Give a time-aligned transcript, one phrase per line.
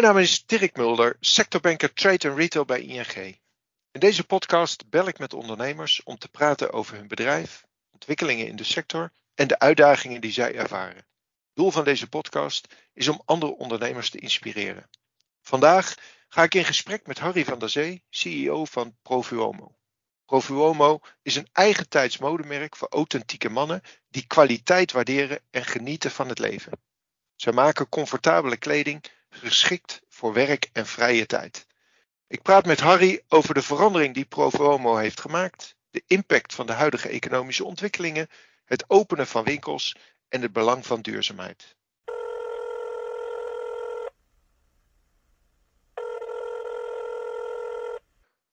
[0.00, 3.38] Mijn naam is Dirk Mulder, sectorbanker Trade en Retail bij ING.
[3.90, 8.56] In deze podcast bel ik met ondernemers om te praten over hun bedrijf, ontwikkelingen in
[8.56, 11.06] de sector en de uitdagingen die zij ervaren.
[11.54, 14.90] Doel van deze podcast is om andere ondernemers te inspireren.
[15.42, 15.94] Vandaag
[16.28, 19.76] ga ik in gesprek met Harry van der Zee, CEO van Profuomo.
[20.24, 26.28] Profuomo is een eigen tijds modemerk voor authentieke mannen die kwaliteit waarderen en genieten van
[26.28, 26.72] het leven.
[27.36, 31.66] Zij maken comfortabele kleding geschikt voor werk en vrije tijd.
[32.26, 36.72] Ik praat met Harry over de verandering die Profuomo heeft gemaakt, de impact van de
[36.72, 38.28] huidige economische ontwikkelingen,
[38.64, 39.96] het openen van winkels
[40.28, 41.76] en het belang van duurzaamheid.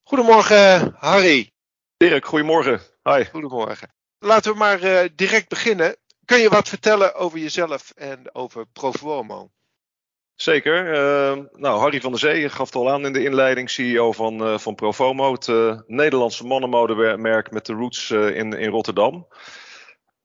[0.04, 1.52] Goedemorgen, Harry.
[1.98, 2.82] Dirk, goedemorgen.
[3.04, 3.26] Hi.
[3.26, 3.94] Goedemorgen.
[4.20, 5.96] Laten we maar uh, direct beginnen.
[6.26, 9.52] Kun je wat vertellen over jezelf en over Profuomo?
[10.38, 10.86] Zeker.
[10.88, 14.42] Uh, nou, Harry van der Zee gaf het al aan in de inleiding, CEO van,
[14.42, 19.28] uh, van Profomo, het uh, Nederlandse mannenmodemerk met de roots in, in Rotterdam.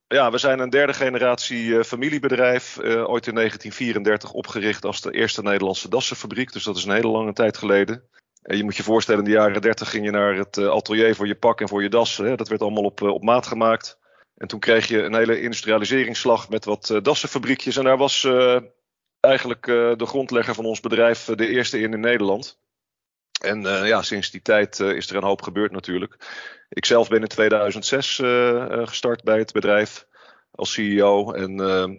[0.07, 5.89] Ja, we zijn een derde generatie familiebedrijf, ooit in 1934 opgericht als de eerste Nederlandse
[5.89, 8.09] dassenfabriek, dus dat is een hele lange tijd geleden.
[8.43, 11.27] En je moet je voorstellen, in de jaren 30 ging je naar het atelier voor
[11.27, 12.25] je pak en voor je dassen.
[12.25, 12.37] Hè.
[12.37, 13.99] Dat werd allemaal op, op maat gemaakt.
[14.37, 17.77] En toen kreeg je een hele industrialiseringsslag met wat dassenfabriekjes.
[17.77, 18.29] En daar was
[19.23, 22.61] eigenlijk uh, de grondlegger van ons bedrijf de eerste in in Nederland.
[23.41, 26.17] En uh, ja, sinds die tijd is er een hoop gebeurd natuurlijk.
[26.69, 28.17] Ik zelf ben in 2006
[28.89, 30.07] gestart bij het bedrijf
[30.51, 31.33] als CEO.
[31.33, 31.53] En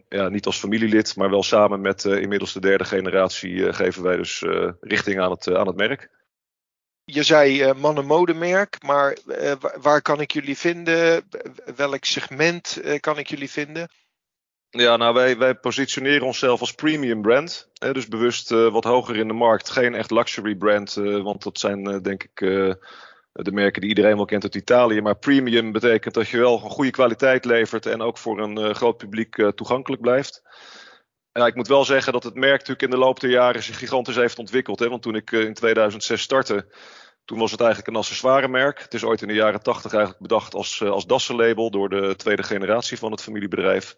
[0.09, 4.43] ja, niet als familielid, maar wel samen met inmiddels de derde generatie geven wij dus
[4.79, 6.09] richting aan het, aan het merk.
[7.03, 9.17] Je zei mannenmodemerk, maar
[9.81, 11.29] waar kan ik jullie vinden?
[11.75, 13.89] Welk segment kan ik jullie vinden?
[14.75, 17.69] Ja, nou wij, wij positioneren onszelf als premium brand.
[17.73, 19.69] Hè, dus bewust uh, wat hoger in de markt.
[19.69, 22.35] Geen echt luxury brand, uh, want dat zijn uh, denk ik
[23.31, 25.01] de merken die iedereen wel kent uit Italië.
[25.01, 28.97] Maar premium betekent dat je wel een goede kwaliteit levert en ook voor een groot
[28.97, 30.41] publiek toegankelijk blijft.
[31.31, 33.77] Ja, ik moet wel zeggen dat het merk natuurlijk in de loop der jaren zich
[33.77, 34.79] gigantisch heeft ontwikkeld.
[34.79, 36.65] Hè, want toen ik in 2006 startte,
[37.25, 38.79] toen was het eigenlijk een accessoiremerk.
[38.79, 42.43] Het is ooit in de jaren 80 eigenlijk bedacht als, als dassenlabel door de tweede
[42.43, 43.95] generatie van het familiebedrijf.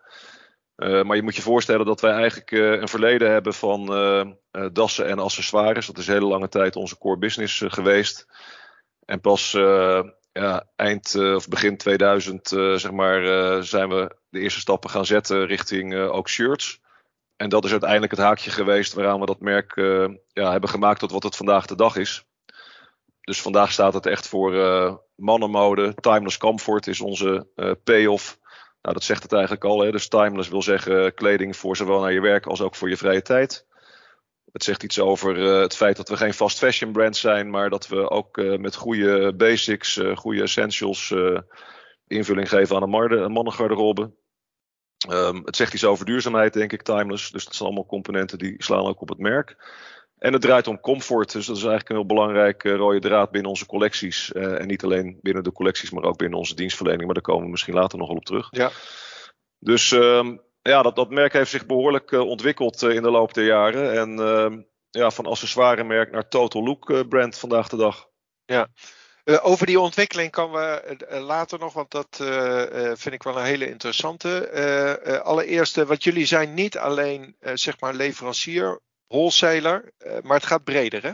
[0.77, 4.67] Uh, maar je moet je voorstellen dat wij eigenlijk uh, een verleden hebben van uh,
[4.73, 5.85] dassen en accessoires.
[5.85, 8.27] Dat is hele lange tijd onze core business geweest.
[9.05, 9.57] En pas
[10.75, 13.23] eind of begin 2000 zeg maar,
[13.63, 16.81] zijn we de eerste stappen gaan zetten richting ook shirts.
[17.35, 19.75] En dat is uiteindelijk het haakje geweest waaraan we dat merk
[20.33, 22.25] ja, hebben gemaakt tot wat het vandaag de dag is.
[23.21, 24.51] Dus vandaag staat het echt voor
[25.15, 25.93] mannenmode.
[25.93, 27.47] Timeless comfort is onze
[27.83, 28.39] payoff.
[28.85, 29.79] Nou, dat zegt het eigenlijk al.
[29.79, 29.91] Hè?
[29.91, 33.21] Dus timeless wil zeggen kleding voor zowel naar je werk als ook voor je vrije
[33.21, 33.65] tijd.
[34.51, 37.69] Het zegt iets over uh, het feit dat we geen fast fashion brand zijn, maar
[37.69, 41.13] dat we ook uh, met goede basics, goede essentials
[42.07, 44.11] invulling geven aan een, een mannengarderobe.
[45.09, 47.31] Um, het zegt iets over duurzaamheid, denk ik, timeless.
[47.31, 49.55] Dus dat zijn allemaal componenten die slaan ook op het merk.
[50.25, 51.31] En het draait om comfort.
[51.31, 54.31] Dus dat is eigenlijk een heel belangrijke uh, rode draad binnen onze collecties.
[54.33, 57.05] Uh, en niet alleen binnen de collecties, maar ook binnen onze dienstverlening.
[57.05, 58.47] Maar daar komen we misschien later nog wel op terug.
[58.51, 58.71] Ja.
[59.59, 60.31] Dus uh,
[60.61, 63.93] ja, dat, dat merk heeft zich behoorlijk uh, ontwikkeld uh, in de loop der jaren.
[63.93, 68.09] En ehm, ja, van accessoiremerk naar total look brand vandaag de dag.
[68.45, 68.67] Ja.
[69.41, 72.07] over die ontwikkeling kan we later nog, want dat
[72.99, 75.21] vind ik wel een hele interessante.
[75.23, 81.03] allereerst, wat jullie zijn niet alleen zeg maar leverancier wholesaler, eh, maar het gaat breder
[81.03, 81.11] hè?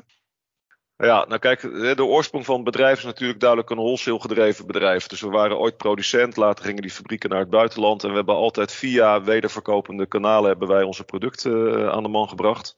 [1.08, 5.08] Ja, nou kijk, de oorsprong van het bedrijf is natuurlijk duidelijk een wholesale gedreven bedrijf.
[5.08, 8.04] Dus we waren ooit producent, later gingen die fabrieken naar het buitenland.
[8.04, 12.30] En we hebben altijd via wederverkopende kanalen hebben wij onze producten eh, aan de man
[12.30, 12.76] gebracht.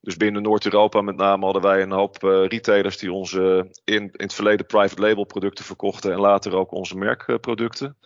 [0.00, 4.34] Dus binnen Noord-Europa met name hadden wij een hoop retailers die onze in, in het
[4.34, 6.12] verleden private label producten verkochten.
[6.12, 7.96] En later ook onze merkproducten.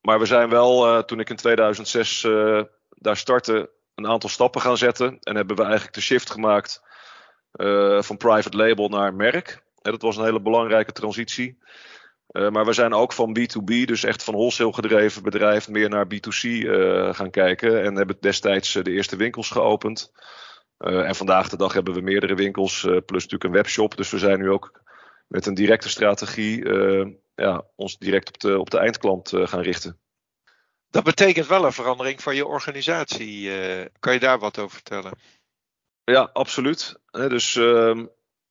[0.00, 3.70] Maar we zijn wel, toen ik in 2006 uh, daar startte,
[4.04, 5.18] een aantal stappen gaan zetten.
[5.20, 6.82] En hebben we eigenlijk de shift gemaakt
[7.52, 9.62] uh, van private label naar merk.
[9.82, 11.58] En dat was een hele belangrijke transitie.
[12.32, 16.06] Uh, maar we zijn ook van B2B, dus echt van wholesale gedreven bedrijf, meer naar
[16.06, 17.82] B2C uh, eh, gaan kijken.
[17.82, 20.12] En hebben destijds de eerste winkels geopend.
[20.78, 23.96] en vandaag de dag hebben we meerdere winkels, plus natuurlijk een webshop.
[23.96, 24.80] Dus we zijn nu ook
[25.26, 26.68] met een directe strategie
[27.34, 29.98] ja, ons direct op de, op de eindklant gaan richten.
[30.90, 33.42] Dat betekent wel een verandering van je organisatie.
[33.42, 35.12] Uh, kan je daar wat over vertellen?
[36.04, 36.98] Ja, absoluut.
[37.10, 38.04] dus uh,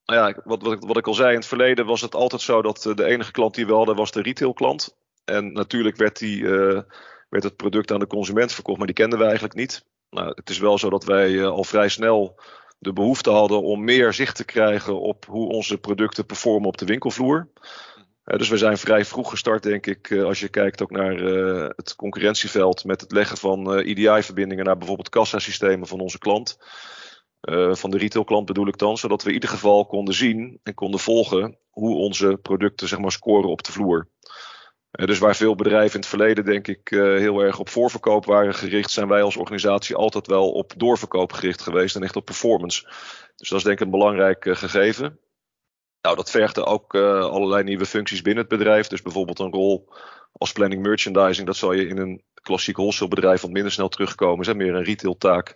[0.04, 2.86] ja, wat, wat, wat, ik al zei, in het verleden was het altijd zo dat
[2.86, 4.96] eh, de enige klant die we hadden was de retailklant.
[5.26, 6.82] En natuurlijk werd, die, uh,
[7.30, 9.86] werd het product aan de consument verkocht, maar die kenden we eigenlijk niet.
[10.10, 12.40] Nou, het is wel zo dat wij al vrij snel
[12.78, 16.86] de behoefte hadden om meer zicht te krijgen op hoe onze producten performen op de
[16.86, 17.48] winkelvloer.
[18.38, 21.16] Dus we zijn vrij vroeg gestart, denk ik, als je kijkt ook naar
[21.76, 26.58] het concurrentieveld met het leggen van EDI-verbindingen naar bijvoorbeeld kassasystemen van onze klant.
[27.72, 31.00] van de retailklant bedoel ik dan, zodat we in ieder geval konden zien en konden
[31.00, 34.08] volgen hoe onze producten zeg maar, scoren op de vloer.
[34.92, 38.26] Eh, dus waar veel bedrijven in het verleden, denk ik, eh, heel erg op voorverkoop
[38.26, 42.26] waren gericht, zijn wij als organisatie altijd wel op doorverkoop gericht geweest en echt op
[42.26, 42.84] performance.
[43.36, 45.20] Dus dat is denk ik een belangrijk eh, gegeven.
[46.02, 48.88] Nou, dat vergde ook allerlei nieuwe functies binnen het bedrijf.
[48.88, 49.94] Dus bijvoorbeeld een rol
[50.32, 51.48] als planning merchandising.
[51.48, 54.48] Dat zal je in een klassiek wholesale bedrijf wat minder snel terugkomen.
[54.48, 55.56] Is meer een retail taak.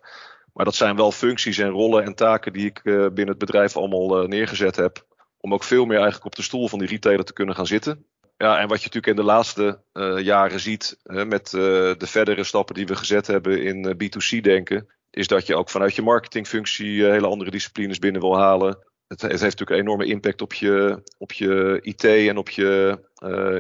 [0.53, 4.27] Maar dat zijn wel functies en rollen en taken die ik binnen het bedrijf allemaal
[4.27, 5.05] neergezet heb.
[5.37, 8.05] Om ook veel meer eigenlijk op de stoel van die retailer te kunnen gaan zitten.
[8.37, 9.81] Ja, en wat je natuurlijk in de laatste
[10.21, 11.61] jaren ziet met uh,
[11.97, 15.69] de verdere stappen die we gezet hebben in uh, eh, B2C-denken, is dat je ook
[15.69, 18.77] vanuit je marketingfunctie hele andere disciplines binnen wil halen.
[19.21, 22.99] Het, heeft natuurlijk een enorme impact op je, op je IT en op je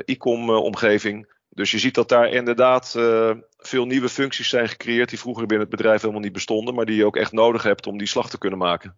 [0.05, 1.31] e-com omgeving.
[1.49, 2.91] Dus je ziet dat daar inderdaad
[3.57, 6.95] veel nieuwe functies zijn gecreëerd die vroeger binnen het bedrijf helemaal niet bestonden, maar die
[6.95, 8.97] je ook echt nodig hebt om die slag te kunnen maken.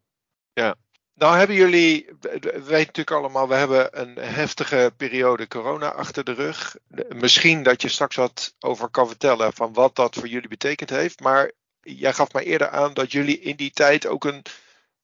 [0.54, 0.76] Ja,
[1.16, 6.76] nou hebben jullie, we natuurlijk allemaal, we hebben een heftige periode corona achter de rug.
[7.16, 11.20] Misschien dat je straks wat over kan vertellen van wat dat voor jullie betekend heeft.
[11.20, 11.52] Maar
[11.82, 14.42] jij gaf mij eerder aan dat jullie in die tijd ook een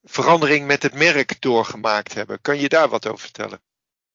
[0.03, 2.42] verandering met het merk doorgemaakt hebben.
[2.42, 3.62] Kan je daar wat over vertellen?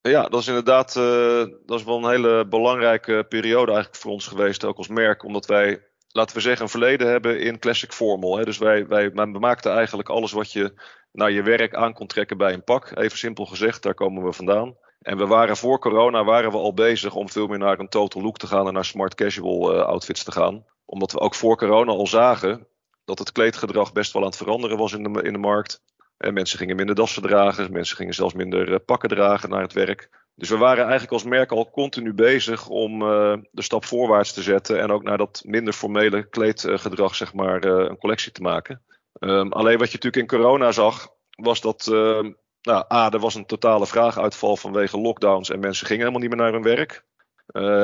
[0.01, 4.27] Ja, dat is inderdaad uh, dat is wel een hele belangrijke periode eigenlijk voor ons
[4.27, 5.25] geweest, ook als merk.
[5.25, 8.37] Omdat wij laten we zeggen, een verleden hebben in classic formal.
[8.37, 8.45] Hè.
[8.45, 10.75] Dus wij, wij, wij maakten eigenlijk alles wat je
[11.13, 12.91] naar je werk aan kon trekken bij een pak.
[12.95, 14.77] Even simpel gezegd, daar komen we vandaan.
[15.01, 18.23] En we waren voor corona waren we al bezig om veel meer naar een total
[18.23, 20.65] look te gaan en naar smart casual uh, outfits te gaan.
[20.85, 22.67] Omdat we ook voor corona al zagen
[23.07, 25.81] dat het kleedgedrag best wel aan het veranderen was in de, in de markt.
[26.17, 29.73] En mensen gingen minder dassen dragen, mensen gingen zelfs minder uh, pakken dragen naar het
[29.73, 30.25] werk.
[30.35, 34.43] Dus we waren eigenlijk als merk al continu bezig om uh, de stap voorwaarts te
[34.43, 38.83] zetten en ook naar dat minder formele kleedgedrag zeg maar een collectie te maken.
[39.21, 42.21] Um, alleen wat je natuurlijk in corona zag, was dat uh,
[42.63, 46.45] nou, A, er was een totale vraaguitval vanwege lockdowns en mensen gingen helemaal niet meer
[46.45, 47.05] naar hun werk.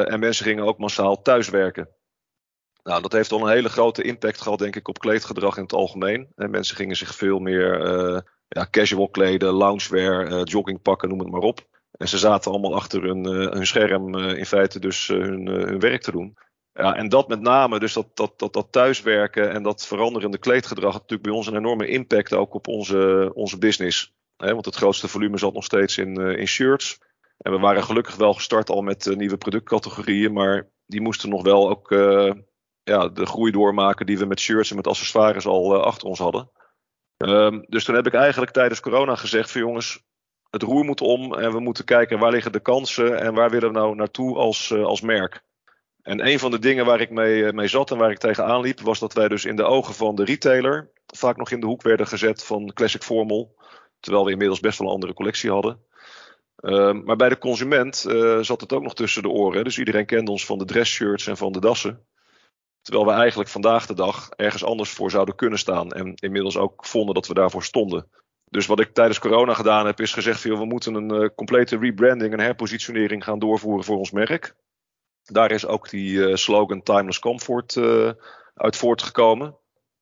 [0.08, 1.88] En mensen gingen ook massaal thuiswerken.
[2.82, 5.72] Nou, dat heeft al een hele grote impact gehad, denk ik, op kleedgedrag in het
[5.72, 6.28] algemeen.
[6.34, 11.30] En mensen gingen zich veel meer uh, ja, casual kleden, loungewear, uh, joggingpakken, noem het
[11.30, 11.66] maar op.
[11.92, 16.10] En ze zaten allemaal achter hun, hun scherm in feite dus hun, hun werk te
[16.10, 16.36] doen.
[16.72, 20.92] Ja, en dat met name, dus dat, dat, dat, dat thuiswerken en dat veranderende kleedgedrag,
[20.92, 24.14] had natuurlijk bij ons een enorme impact ook op onze, onze business.
[24.36, 26.98] want het grootste volume zat nog steeds in, in shirts.
[27.38, 31.70] En we waren gelukkig wel gestart al met nieuwe productcategorieën, maar die moesten nog wel
[31.70, 31.90] ook
[32.84, 36.50] ja, de groei doormaken die we met shirts en met accessoires al achter ons hadden.
[37.16, 40.02] Um, dus toen heb ik eigenlijk tijdens corona gezegd van jongens,
[40.50, 43.72] het roer moet om en we moeten kijken waar liggen de kansen en waar willen
[43.72, 45.42] we nou naartoe als, als merk.
[46.02, 48.60] En een van de dingen waar ik mee, eh, mee zat en waar ik tegenaan
[48.60, 51.66] liep, was dat wij dus in de ogen van de retailer vaak nog in de
[51.66, 53.54] hoek werden gezet van Classic Formal.
[54.00, 55.80] Terwijl we inmiddels best wel een andere collectie hadden.
[56.60, 57.96] Uh, maar bij de consument
[58.40, 59.64] zat het ook nog tussen de oren.
[59.64, 62.06] Dus iedereen kende ons van de dressshirts en van de dassen.
[62.82, 65.90] Terwijl we eigenlijk vandaag de dag ergens anders voor zouden kunnen staan.
[65.90, 68.08] En inmiddels ook vonden dat we daarvoor stonden.
[68.52, 72.32] Dus wat ik tijdens corona gedaan heb, is gezegd: we moeten een uh, complete rebranding
[72.32, 74.54] en herpositionering gaan doorvoeren voor ons merk.
[75.22, 78.10] Daar is ook die uh, slogan Timeless Comfort uh,
[78.54, 79.56] uit voortgekomen.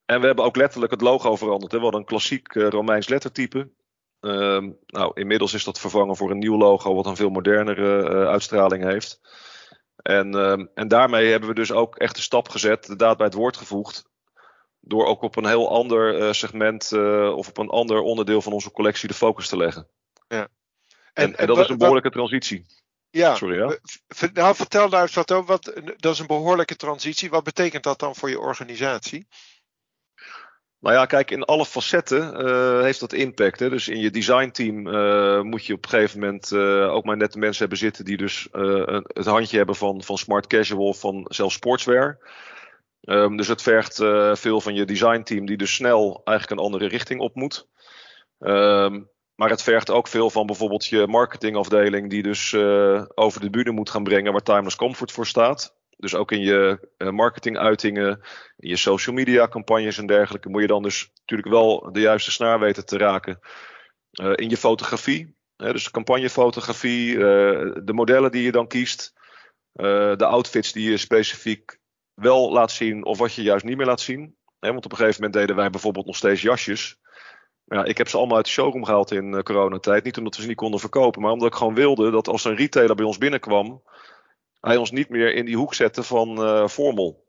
[0.05, 1.71] En we hebben ook letterlijk het logo veranderd.
[1.71, 3.69] We hadden een klassiek Romeins lettertype.
[4.19, 8.83] Ehm, nou, inmiddels is dat vervangen voor een nieuw logo wat een veel modernere uitstraling
[8.83, 9.21] heeft.
[9.95, 13.25] En, ehm, en daarmee hebben we dus ook echt een stap gezet, de daad bij
[13.25, 14.09] het woord gevoegd.
[14.79, 16.93] Door ook op een heel ander segment
[17.33, 19.87] of op een ander onderdeel van onze collectie de focus te leggen.
[20.27, 20.47] Ja.
[21.13, 22.65] En, en, en dat is een behoorlijke transitie.
[23.11, 23.77] Ja, Sorry, ja?
[24.33, 25.45] Nou, vertel daar eens wat over.
[25.45, 27.29] Wat, dat is een behoorlijke transitie.
[27.29, 29.27] Wat betekent dat dan voor je organisatie?
[30.81, 33.59] Nou ja, kijk, in alle facetten uh, heeft dat impact.
[33.59, 33.69] Hè?
[33.69, 37.33] Dus in je designteam uh, moet je op een gegeven moment uh, ook maar net
[37.33, 38.47] de mensen hebben zitten die dus
[39.03, 42.17] het handje hebben van, van smart casual, van zelfs sportswear.
[43.01, 43.95] Um, dus het vergt
[44.39, 47.67] veel van je designteam die dus snel eigenlijk een andere richting op moet.
[48.39, 52.55] Um, maar het vergt ook veel van bijvoorbeeld je marketingafdeling, die dus
[53.15, 55.75] over de bühne moet gaan brengen waar Timeless Comfort voor staat.
[56.01, 58.21] Dus ook in je uh, marketinguitingen,
[58.57, 62.31] in je social media campagnes en dergelijke, moet je dan dus natuurlijk wel de juiste
[62.31, 63.39] snaar weten te raken.
[64.21, 69.13] Uh, in je fotografie, hè, dus campagnefotografie, de modellen die je dan kiest,
[69.71, 71.79] de outfits die je specifiek
[72.13, 74.35] wel laat zien of wat je juist niet meer laat zien.
[74.59, 76.99] Hè, want op een gegeven moment deden wij bijvoorbeeld nog steeds jasjes.
[77.65, 80.03] Ja, ik heb ze allemaal uit de showroom gehaald in uh, coronatijd.
[80.03, 82.55] Niet omdat we ze niet konden verkopen, maar omdat ik gewoon wilde dat als een
[82.55, 83.83] retailer bij ons binnenkwam,
[84.61, 87.25] hij ons niet meer in die hoek zette van uh, Formel.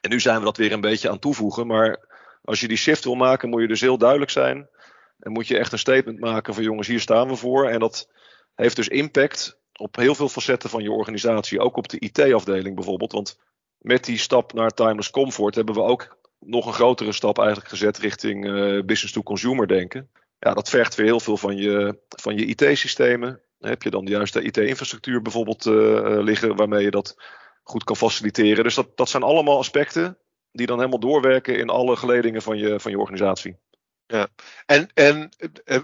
[0.00, 1.66] En nu zijn we dat weer een beetje aan toevoegen.
[1.66, 2.06] Maar
[2.42, 4.68] als je die shift wil maken, moet je dus heel duidelijk zijn.
[5.18, 7.68] En moet je echt een statement maken van jongens, hier staan we voor.
[7.68, 8.08] En dat
[8.54, 11.60] heeft dus impact op heel veel facetten van je organisatie.
[11.60, 13.12] Ook op de IT-afdeling bijvoorbeeld.
[13.12, 13.38] Want
[13.78, 17.98] met die stap naar timeless comfort hebben we ook nog een grotere stap eigenlijk gezet
[17.98, 20.10] richting uh, business to consumer denken.
[20.38, 23.40] Ja, dat vergt weer heel veel van je, van je IT-systemen.
[23.58, 25.74] Heb je dan de juiste IT-infrastructuur bijvoorbeeld uh,
[26.20, 27.16] liggen waarmee je dat
[27.62, 28.64] goed kan faciliteren.
[28.64, 30.18] Dus dat, dat zijn allemaal aspecten
[30.52, 33.56] die dan helemaal doorwerken in alle geledingen van je, van je organisatie.
[34.06, 34.28] Ja,
[34.66, 35.30] en, en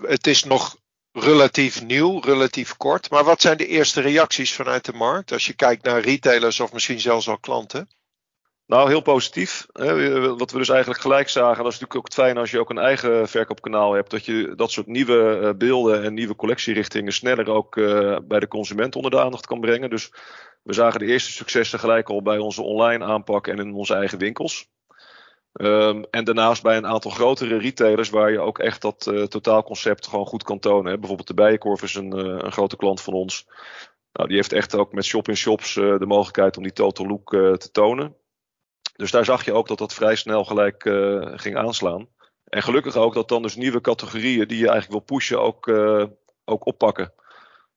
[0.02, 0.76] het is nog
[1.12, 3.11] relatief nieuw, relatief kort.
[3.11, 6.73] Maar wat zijn de eerste reacties vanuit de markt als je kijkt naar retailers of
[6.73, 7.88] misschien zelfs al klanten?
[8.66, 9.66] Nou, heel positief.
[10.37, 12.71] Wat we dus eigenlijk gelijk zagen, dat is natuurlijk ook het fijn als je ook
[12.71, 17.50] een eigen verkoopkanaal hebt, dat je dat soort nieuwe eh, beelden en nieuwe collectierichtingen sneller
[17.50, 19.90] ook eh, bij de consument onder de aandacht kan brengen.
[19.90, 20.12] Dus
[20.62, 24.18] we zagen de eerste successen gelijk al bij onze online aanpak en in onze eigen
[24.18, 24.73] winkels.
[25.52, 30.06] Um, en daarnaast bij een aantal grotere retailers waar je ook echt dat uh, totaalconcept
[30.06, 30.92] gewoon goed kan tonen.
[30.92, 30.99] Hè.
[30.99, 32.12] Bijvoorbeeld de Bijenkorf is een,
[32.44, 33.49] een grote klant van ons.
[34.12, 38.16] Nou, die heeft echt ook met shop-in-shops de mogelijkheid om die total look te tonen.
[38.97, 40.83] Dus daar zag je ook dat dat vrij snel gelijk
[41.41, 42.09] ging aanslaan.
[42.45, 45.69] En gelukkig ook dat dan dus nieuwe categorieën die je eigenlijk wil pushen ook,
[46.45, 47.13] ook oppakken.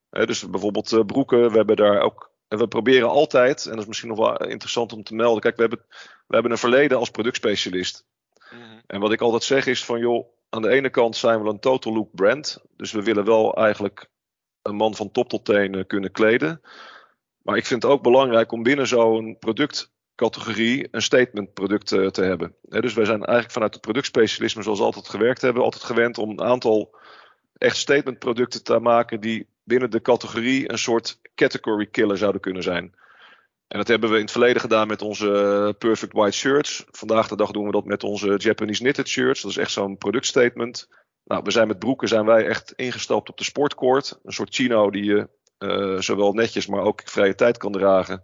[0.09, 4.09] dus bijvoorbeeld broeken, we hebben daar ook en we proberen altijd, en dat is misschien
[4.09, 5.41] nog wel interessant om te melden.
[5.41, 5.85] Kijk, we hebben,
[6.27, 8.05] we hebben een verleden als productspecialist.
[8.51, 11.49] Mm En wat ik altijd zeg is van joh, aan de ene kant zijn we
[11.49, 12.61] een total look brand.
[12.75, 14.09] Dus we willen wel eigenlijk
[14.61, 16.61] een man van top tot teen eh, kunnen kleden.
[17.41, 19.37] Maar ik vind het ook belangrijk om binnen zo'n
[20.17, 22.55] productcategorie een statement product te, eh, te hebben.
[22.61, 26.29] dus wij zijn eigenlijk vanuit het productspecialisme zoals we altijd gewerkt hebben, altijd gewend om
[26.29, 26.95] een aantal
[27.57, 32.63] echt statement producten te maken die binnen de categorie een soort category killer zouden kunnen
[32.63, 32.95] zijn.
[33.67, 36.85] En dat hebben we in het verleden gedaan met onze Perfect White Shirts.
[36.91, 39.41] Vandaag de dag doen we dat met onze Japanese Knitted Shirts.
[39.41, 40.89] Dat is echt zo'n productstatement.
[41.23, 44.19] Nou, we zijn met broeken zijn wij echt ingestapt op de sportcourt.
[44.23, 48.23] Een soort chino die je uh, zowel netjes, maar ook vrije tijd kan dragen.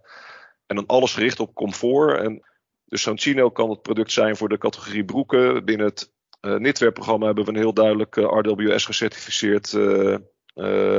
[0.66, 2.18] En dan alles gericht op comfort.
[2.18, 2.42] En
[2.84, 5.64] dus zo'n chino kan het product zijn voor de categorie broeken.
[5.64, 10.16] Binnen het uh, knitwear-programma hebben we een heel duidelijk uh, RWS gecertificeerd uh,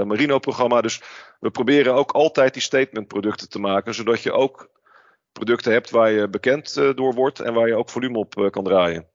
[0.04, 0.82] Merino-programma.
[0.82, 1.02] Dus
[1.40, 4.70] we proberen ook altijd die statement-producten te maken, zodat je ook
[5.32, 8.50] producten hebt waar je bekend uh, door wordt en waar je ook volume op uh,
[8.50, 9.08] kan draaien.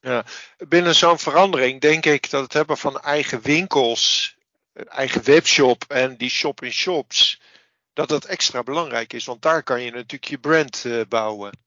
[0.00, 0.24] Ja,
[0.68, 4.36] binnen zo'n verandering denk ik dat het hebben van eigen winkels,
[4.72, 7.40] eigen webshop en die shop-in-shops,
[7.98, 9.24] dat dat extra belangrijk is.
[9.24, 11.58] Want daar kan je natuurlijk je brand bouwen.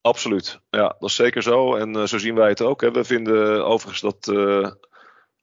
[0.00, 1.76] Absoluut, ja, dat is zeker zo.
[1.76, 2.80] En zo zien wij het ook.
[2.80, 2.90] Hè.
[2.90, 4.26] We vinden overigens dat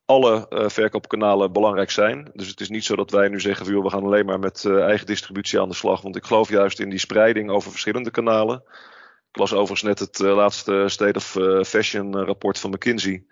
[0.05, 2.29] alle uh, verkoopkanalen belangrijk zijn.
[2.33, 5.05] Dus het is niet zo dat wij nu zeggen: we gaan alleen maar met eigen
[5.05, 6.01] distributie aan de slag.
[6.01, 8.63] Want ik geloof juist in die spreiding over verschillende kanalen.
[9.31, 13.25] Ik las overigens net het laatste State of Fashion rapport van McKinsey.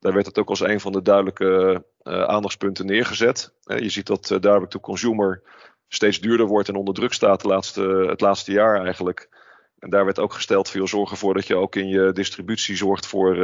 [0.00, 3.52] Daar werd het ook als een van de duidelijke aandachtspunten neergezet.
[3.60, 5.42] je ziet dat direct to consumer
[5.88, 9.28] steeds duurder wordt en onder druk staat de laatste, het laatste jaar eigenlijk.
[9.78, 13.06] En daar werd ook gesteld voor zorg ervoor dat je ook in je distributie zorgt
[13.06, 13.36] voor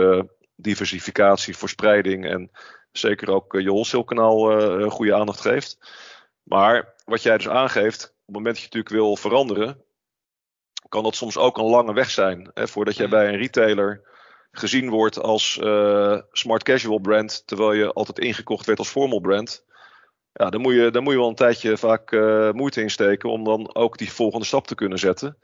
[0.57, 2.51] diversificatie, verspreiding en
[2.93, 5.79] zeker ook eh, je wholesale kanaal uh, goede aandacht geeft.
[6.43, 9.83] Maar wat jij dus aangeeft, op het moment dat je natuurlijk wil veranderen,
[10.89, 12.51] kan dat soms ook een lange weg zijn.
[12.55, 13.13] Hè, voordat jij mm.
[13.13, 14.11] bij een retailer
[14.53, 19.65] gezien wordt als uh, smart casual brand, terwijl je altijd ingekocht werd als formal brand.
[20.33, 23.45] Ja, dan moet je, dan moet je wel een tijdje vaak uh, moeite insteken om
[23.45, 25.39] dan ook die volgende stap te kunnen zetten.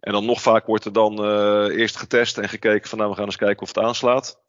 [0.00, 3.16] En dan nog vaak wordt er dan uh, eerst getest en gekeken van nou we
[3.16, 4.40] gaan eens kijken of het aanslaat.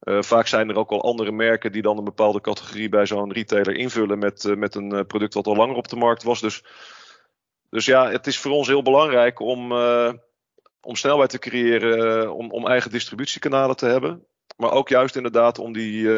[0.00, 3.32] Uh, vaak zijn er ook al andere merken die dan een bepaalde categorie bij zo'n
[3.32, 6.40] retailer invullen met, met een product wat al langer op de markt was.
[6.40, 6.64] Dus,
[7.70, 9.72] dus ja, het is voor ons heel belangrijk om,
[10.80, 14.26] om snelheid te creëren, om, om eigen distributiekanalen te hebben.
[14.56, 16.08] Maar ook juist inderdaad om die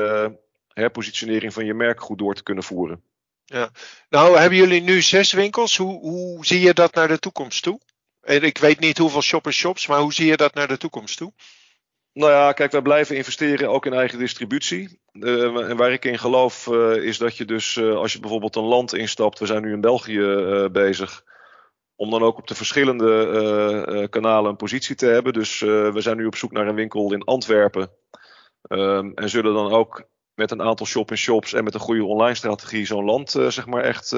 [0.81, 3.03] herpositionering van je merk goed door te kunnen voeren.
[3.45, 3.71] Ja.
[4.09, 5.77] Nou, hebben jullie nu zes winkels?
[5.77, 7.81] Hoe, hoe zie je dat naar de toekomst toe?
[8.21, 11.33] En ik weet niet hoeveel shop-in-shops, maar hoe zie je dat naar de toekomst toe?
[12.13, 15.01] Nou ja, kijk, wij blijven investeren ook in eigen distributie.
[15.13, 18.57] Uh, en waar ik in geloof uh, is dat je dus, uh, als je bijvoorbeeld
[18.57, 20.21] een land instapt, we zijn nu in België
[20.73, 21.25] bezig,
[21.95, 25.33] om dan ook op de verschillende kanalen een positie te hebben.
[25.33, 27.91] Dus we zijn nu op zoek naar een winkel in Antwerpen.
[28.69, 32.87] Um, en zullen dan ook met een aantal shop-in-shops en met een goede online strategie
[32.87, 34.13] zo'n land zeg maar echt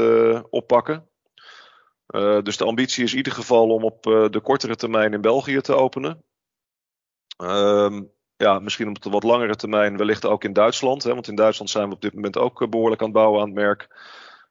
[0.50, 1.08] oppakken.
[2.42, 5.74] dus de ambitie is in ieder geval om op de kortere termijn in België te
[5.74, 6.22] openen.
[7.42, 11.02] Um, ja, misschien op de wat langere termijn wellicht ook in Duitsland.
[11.02, 13.46] Hè, want in Duitsland zijn we op dit moment ook behoorlijk aan het bouwen aan
[13.46, 13.88] het merk.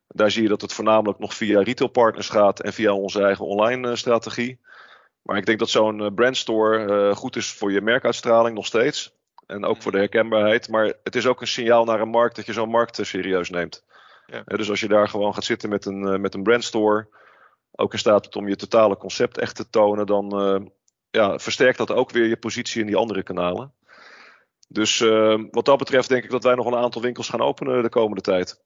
[0.07, 3.95] Daar zie je dat het voornamelijk nog via retailpartners gaat en via onze eigen online
[3.95, 4.59] strategie.
[5.21, 9.16] Maar ik denk dat zo'n brandstore goed is voor je merkuitstraling nog steeds.
[9.47, 10.69] En ook voor de herkenbaarheid.
[10.69, 13.85] Maar het is ook een signaal naar een markt dat je zo'n markt serieus neemt.
[14.25, 14.41] Ja.
[14.45, 17.07] Dus als je daar gewoon gaat zitten met een, met een brandstore,
[17.71, 20.71] ook in staat om je totale concept echt te tonen, dan,
[21.11, 23.73] ja, versterkt dat ook weer je positie in die andere kanalen.
[24.67, 27.83] Dus uh, wat dat betreft denk ik dat wij nog een aantal winkels gaan openen
[27.83, 28.61] de komende tijd.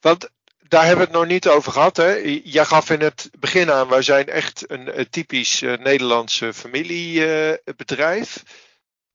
[0.00, 0.30] Want
[0.68, 1.96] daar hebben we het nog niet over gehad.
[1.96, 2.40] Hè?
[2.44, 8.42] Jij gaf in het begin aan, wij zijn echt een, een typisch uh, Nederlandse familiebedrijf.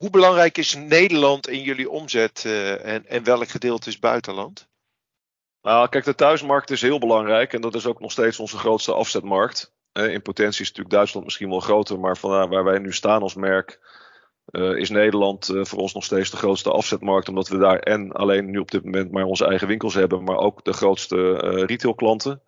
[0.02, 4.70] Hoe belangrijk is Nederland in jullie omzet uh, en, en welk gedeelte is buitenland?
[5.62, 8.94] Nou, kijk, de thuismarkt is heel belangrijk en dat is ook nog steeds onze grootste
[8.94, 13.22] afzetmarkt in potentie is natuurlijk Duitsland misschien wel groter, maar van waar wij nu staan
[13.22, 13.80] als merk,
[14.76, 17.30] is Nederland voor ons nog steeds de grootste afzetmarkt.
[17.30, 20.38] Omdat we daar en alleen nu op dit moment maar onze eigen winkels hebben, maar
[20.38, 21.34] ook de grootste
[21.66, 22.42] retailklanten.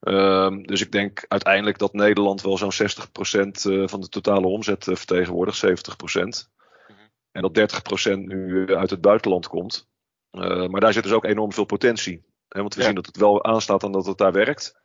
[0.00, 5.58] Ehm, dus ik denk uiteindelijk dat Nederland wel zo'n 60% van de totale omzet vertegenwoordigt,
[5.58, 6.50] 70%.
[6.88, 6.96] Mm
[7.32, 9.88] En dat 30% nu uit het buitenland komt.
[10.30, 12.24] maar daar zit dus ook enorm veel potentie.
[12.48, 12.86] Hè, want we ja.
[12.86, 14.80] zien dat het wel aanstaat en dat het daar werkt.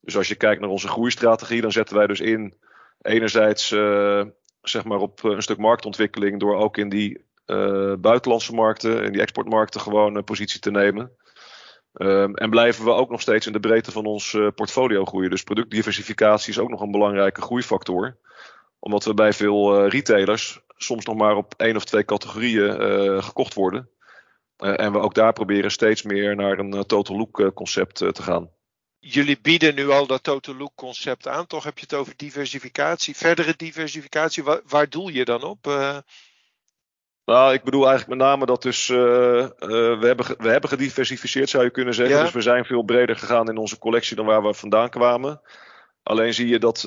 [0.00, 2.54] Dus als je kijkt naar onze groeistrategie, dan zetten wij dus in
[3.00, 4.24] enerzijds uh,
[4.62, 9.20] zeg maar op een stuk marktontwikkeling door ook in die uh, buitenlandse markten, in die
[9.20, 11.12] exportmarkten gewoon een positie te nemen.
[11.92, 15.30] Um, en blijven we ook nog steeds in de breedte van ons uh, portfolio groeien.
[15.30, 18.16] Dus productdiversificatie is ook nog een belangrijke groeifactor.
[18.78, 23.90] Omdat we bij veel retailers soms nog maar op één of twee categorieën gekocht worden.
[24.56, 28.50] en we ook daar proberen steeds meer naar een total look concept te gaan
[29.00, 31.46] jullie bieden nu al dat total look concept aan.
[31.46, 34.42] Toch heb je het over diversificatie, verdere diversificatie.
[34.42, 35.66] Waar, waar doel je dan op?
[37.24, 41.48] Nou, ik bedoel eigenlijk met name dat dus uh, uh, we, hebben, we hebben gediversifieerd,
[41.48, 42.16] zou je kunnen zeggen.
[42.16, 42.22] Ja.
[42.22, 45.40] Dus we zijn veel breder gegaan in onze collectie dan waar we vandaan kwamen.
[46.02, 46.80] Alleen zie je dat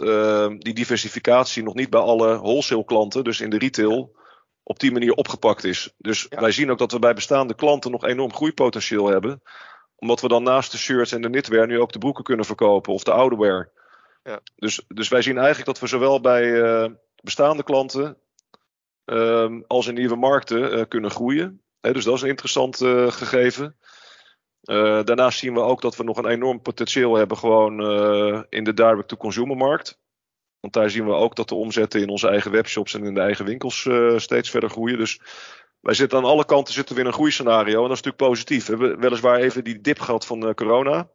[0.58, 4.16] die diversificatie nog niet bij alle wholesale klanten, dus in de retail,
[4.64, 5.94] op die manier opgepakt is.
[5.98, 6.40] Dus ja.
[6.40, 9.42] wij zien ook dat we bij bestaande klanten nog enorm groeipotentieel hebben
[9.96, 12.94] omdat we dan naast de shirts en de knitwear nu ook de broeken kunnen verkopen
[12.94, 13.70] of de outerwear.
[14.24, 14.40] Ja.
[14.56, 18.18] Dus, dus wij zien eigenlijk dat we zowel bij bestaande klanten
[19.06, 21.62] uh, als in nieuwe markten uh, kunnen groeien.
[21.80, 23.78] Dus dat is een interessant uh, gegeven.
[25.06, 27.74] daarnaast zien we ook dat we nog een enorm potentieel hebben gewoon
[28.50, 30.02] in de direct-to-consumer markt.
[30.60, 33.22] Want daar zien we ook dat de omzetten in onze eigen webshops en in de
[33.22, 34.98] eigen winkels steeds verder groeien.
[34.98, 35.22] Dus
[35.80, 37.82] wij zitten aan alle kanten zitten we in een groeiscenario.
[37.82, 38.66] En dat is natuurlijk positief.
[38.66, 41.10] We hebben weliswaar even die dip gehad van corona.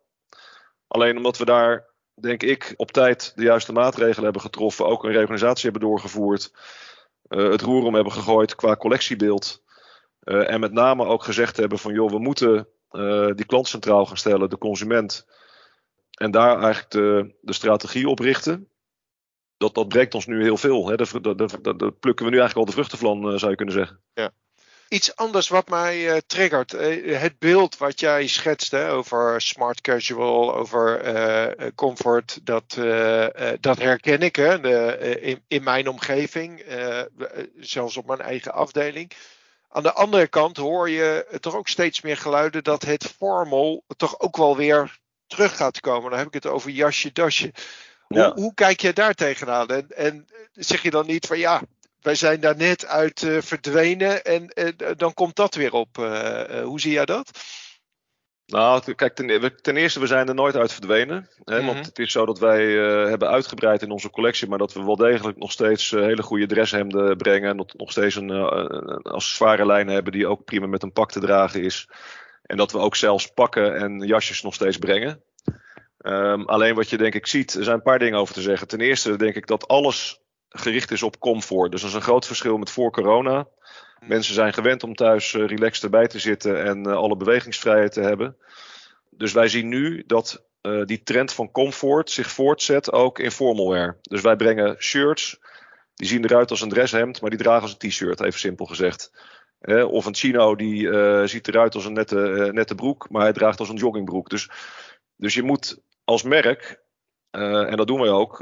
[0.89, 4.87] Alleen omdat we daar, denk ik, op tijd de juiste maatregelen hebben getroffen.
[4.87, 6.53] Ook een reorganisatie hebben doorgevoerd.
[7.29, 9.63] Uh, het roer om hebben gegooid qua collectiebeeld.
[10.25, 12.69] Uh, en met name ook gezegd hebben van joh, we moeten
[13.35, 15.27] die klant centraal gaan stellen, de consument.
[16.11, 18.69] En daar eigenlijk de, de strategie op richten.
[19.57, 20.89] Dat, dat breekt ons nu heel veel.
[20.89, 20.97] Hè.
[20.97, 24.01] Daar plukken we nu eigenlijk al de vruchten van, zou je kunnen zeggen.
[24.13, 24.31] Ja.
[24.89, 26.75] Iets anders wat mij uh, triggert.
[26.75, 32.79] Uh, het beeld wat jij schetst hè, over smart casual, over uh, comfort, dat,
[33.61, 36.65] dat herken ik hè, de, in, in, mijn omgeving,
[37.59, 39.13] zelfs op mijn eigen afdeling.
[39.69, 44.21] Aan de andere kant hoor je toch ook steeds meer geluiden dat het formal toch
[44.21, 46.11] ook wel weer terug gaat komen.
[46.11, 47.53] Dan heb ik het over jasje, dasje.
[48.07, 49.69] Hoe, hoe kijk je daar tegenaan?
[49.69, 51.63] En, en zeg je dan niet van ja,
[52.01, 55.99] wij zijn daar net uit uh, verdwenen en uh, dan komt dat weer op.
[55.99, 57.31] Uh, hoe zie jij dat?
[58.47, 61.29] Nou, kijk, ten, ten, eerste, we zijn er nooit uit verdwenen.
[61.45, 61.75] Hè, mm -hmm.
[61.75, 62.65] Want het is zo dat wij
[63.09, 67.17] hebben uitgebreid in onze collectie, maar dat we wel degelijk nog steeds hele goede dresshemden
[67.17, 67.51] brengen.
[67.51, 71.21] En nog steeds een, een accessoire lijn hebben die ook prima met een pak te
[71.21, 71.89] dragen is.
[72.43, 75.23] En dat we ook zelfs pakken en jasjes nog steeds brengen.
[75.99, 78.69] Um, alleen wat je denk ik ziet, er zijn een paar dingen over te zeggen.
[78.69, 81.71] Ten eerste denk ik dat alles gericht is op comfort.
[81.71, 83.47] Dus dat is een groot verschil met voor corona.
[84.07, 88.01] Mensen zijn gewend om thuis uh, relaxed erbij te zitten en uh, alle bewegingsvrijheid te
[88.01, 88.37] hebben.
[89.11, 93.99] Dus wij zien nu dat uh, die trend van comfort zich voortzet ook in formalwear.
[94.03, 95.41] Dus wij brengen shirts,
[95.95, 99.13] die zien eruit als een dresshemd, maar die dragen als een t-shirt, even simpel gezegd.
[99.91, 100.89] of een chino die
[101.29, 104.31] ziet eruit als een nette, nette broek, maar hij draagt als een joggingbroek.
[104.31, 104.51] Dus,
[105.17, 106.81] dus je moet als merk,
[107.31, 108.39] en dat doen wij ook,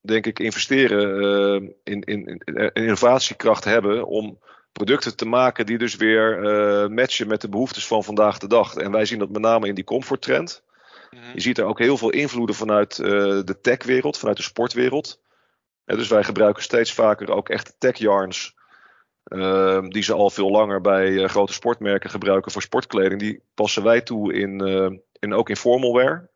[0.00, 1.22] denk ik, investeren
[1.62, 4.38] uh, in, in, in, innovatiekracht hebben om
[4.72, 8.74] producten te maken die dus weer uh, matchen met de behoeftes van vandaag de dag.
[8.74, 10.62] En wij zien dat met name in die comforttrend.
[11.10, 11.30] Mm -hmm.
[11.34, 13.08] Je ziet er ook heel veel invloeden vanuit uh,
[13.44, 15.20] de techwereld, vanuit de sportwereld.
[15.84, 18.54] En dus wij gebruiken steeds vaker ook echt tech yarns
[19.24, 24.00] ehm, die ze al veel langer bij grote sportmerken gebruiken voor sportkleding, die passen wij
[24.00, 24.60] toe in,
[25.18, 26.29] in ook in formal wear.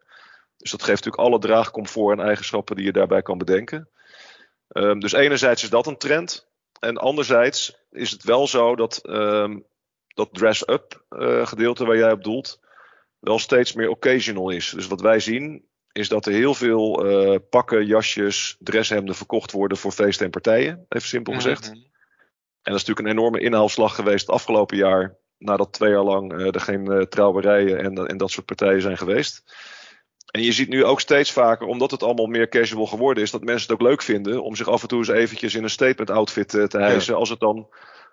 [0.65, 3.89] Dus dat geeft natuurlijk alle draagcomfort en eigenschappen die je daarbij kan bedenken.
[4.69, 6.49] Ehm, dus enerzijds is dat een trend.
[6.81, 9.59] En anderzijds is het wel zo dat ehm,
[10.15, 12.61] dat dress-up uh, gedeelte waar jij op doelt,
[13.19, 14.71] wel steeds meer occasional is.
[14.71, 19.79] Dus wat wij zien, is dat er heel veel uh, pakken, jasjes, dresshemden verkocht worden
[19.79, 21.43] voor feesten en partijen, even simpel mhm.
[21.43, 21.67] gezegd.
[21.69, 26.33] En dat is natuurlijk een enorme inhaalslag geweest het afgelopen jaar, nadat twee jaar lang
[26.33, 29.45] uh, er geen trouwerijen en, en dat soort partijen zijn geweest.
[30.35, 33.45] En je ziet nu ook steeds vaker, omdat het allemaal meer casual geworden is, dat
[33.45, 36.11] mensen het ook leuk vinden om zich af en toe eens eventjes in een statement
[36.11, 37.17] outfit te hijsen.
[37.17, 37.69] Als het dan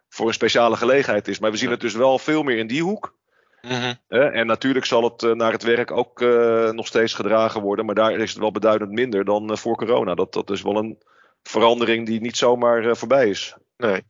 [0.10, 1.40] voor een speciale gelegenheid is.
[1.40, 3.16] Maar we zien het dus wel veel meer in die hoek.
[3.62, 3.94] Mhm.
[4.08, 7.86] en natuurlijk zal het uh, naar het werk ook uh, nog steeds gedragen worden.
[7.86, 10.16] Maar daar is het wel beduidend minder dan voor corona.
[10.16, 10.98] Dat, dat is wel een
[11.44, 13.56] verandering die niet zomaar voorbij is.
[13.78, 14.02] Nee.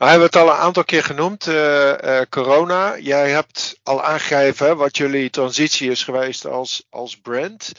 [0.00, 1.44] Nou hebben we het al een aantal keer genoemd,
[2.28, 2.98] corona.
[2.98, 7.72] Jij hebt al aangegeven wat jullie transitie is geweest als, als brand.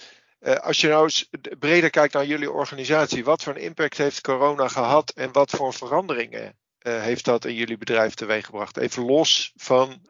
[0.61, 1.29] als je nou eens
[1.59, 5.73] breder kijkt naar jullie organisatie, wat voor een impact heeft corona gehad en wat voor
[5.73, 8.77] veranderingen heeft dat in jullie bedrijf teweeggebracht?
[8.77, 10.01] Even los van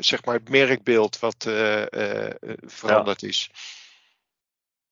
[0.00, 1.42] zeg maar het merkbeeld wat
[2.66, 3.28] veranderd ja.
[3.28, 3.50] is.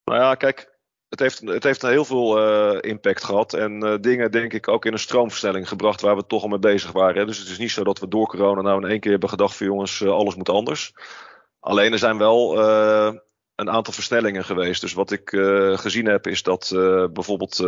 [0.05, 0.74] Nou ja, kijk,
[1.21, 2.39] het heeft, het heeft heel veel
[2.81, 3.55] impact gehad.
[3.55, 6.93] En dingen, denk ik, ook in een stroomversnelling gebracht waar we toch al mee bezig
[6.93, 7.17] waren.
[7.17, 7.27] Hè.
[7.27, 9.57] Dus het is niet zo dat we door corona nou in één keer hebben gedacht
[9.57, 10.95] van jongens, alles moet anders.
[11.61, 12.59] Alleen er zijn wel
[13.55, 14.81] een aantal versnellingen geweest.
[14.81, 15.31] Dus wat ik
[15.75, 16.69] gezien heb is dat
[17.13, 17.65] bijvoorbeeld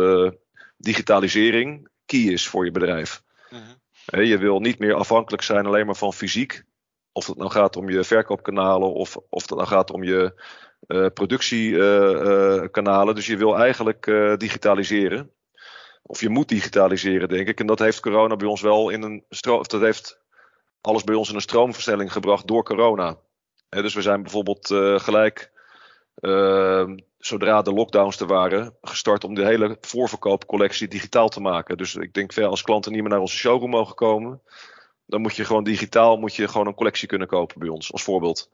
[0.77, 3.23] digitalisering key is voor je bedrijf.
[3.49, 4.23] Mhm.
[4.23, 6.63] Je wil niet meer afhankelijk zijn alleen maar van fysiek.
[7.11, 10.41] Of het nou gaat om je verkoopkanalen of of het nou gaat om je
[11.13, 13.15] productiekanalen.
[13.15, 15.31] dus je wil eigenlijk uh, digitaliseren.
[16.03, 17.59] Of je moet digitaliseren, denk ik.
[17.59, 19.63] En dat heeft corona bij ons wel in een stroom.
[19.63, 20.19] Dat heeft
[20.81, 23.17] alles bij ons in een stroomversnelling gebracht door corona.
[23.69, 24.67] dus we zijn bijvoorbeeld
[25.01, 25.51] gelijk
[27.17, 31.77] zodra de lockdowns er waren, gestart om de hele voorverkoopcollectie digitaal te maken.
[31.77, 34.41] Dus ik denk, als klanten niet meer naar onze showroom mogen komen,
[35.05, 38.03] dan moet je gewoon digitaal moet je gewoon een collectie kunnen kopen bij ons, als
[38.03, 38.51] voorbeeld.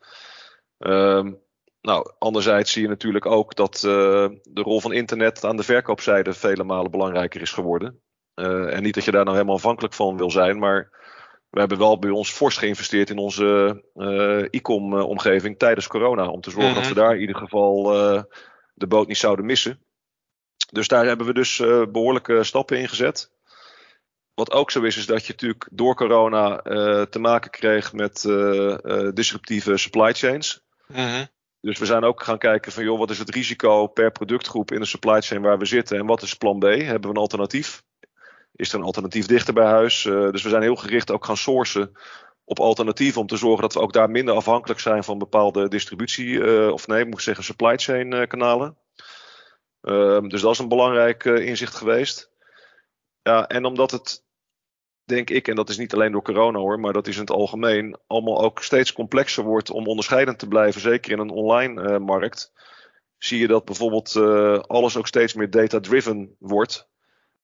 [0.78, 1.42] Um,
[1.84, 3.82] nou, anderzijds zie je natuurlijk ook dat uh,
[4.44, 8.02] de rol van internet aan de verkoopzijde vele malen belangrijker is geworden.
[8.36, 10.90] Uh, en niet dat je daar nou helemaal afhankelijk van wil zijn, maar
[11.50, 16.28] we hebben wel bij ons fors geïnvesteerd in onze uh, e-com omgeving tijdens corona.
[16.28, 17.84] Om te zorgen dat we daar in ieder geval
[18.74, 19.80] de boot niet zouden missen.
[20.72, 21.58] Dus daar hebben we dus
[21.92, 23.32] behoorlijke stappen in gezet.
[24.34, 26.58] Wat ook zo is, is dat je natuurlijk door corona
[27.06, 28.22] te maken kreeg met
[29.14, 30.64] disruptieve supply chains.
[30.88, 31.28] Mm
[31.64, 34.80] Dus we zijn ook gaan kijken van, joh, wat is het risico per productgroep in
[34.80, 36.64] de supply chain waar we zitten en wat is plan B?
[36.64, 37.84] Hebben we een alternatief?
[38.56, 40.02] Is er een alternatief dichter bij huis?
[40.04, 41.92] dus we zijn heel gericht ook gaan sourcen
[42.46, 46.28] op alternatieven om te zorgen dat we ook daar minder afhankelijk zijn van bepaalde distributie,
[46.28, 48.78] uh, of nee, moet ik zeggen, supply chain uh, kanalen.
[49.82, 52.32] Uh, dus dat is een belangrijk inzicht geweest.
[53.22, 54.24] Ja, en omdat het,
[55.06, 57.32] denk ik, en dat is niet alleen door corona hoor, maar dat is in het
[57.32, 62.52] algemeen, allemaal ook steeds complexer wordt om onderscheidend te blijven, zeker in een online markt,
[63.18, 64.16] zie je dat bijvoorbeeld
[64.68, 66.90] alles ook steeds meer data-driven wordt.